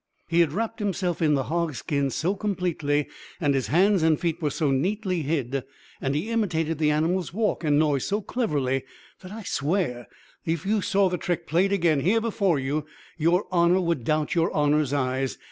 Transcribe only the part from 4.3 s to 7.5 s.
were so neatly hid, and he imitated the animal's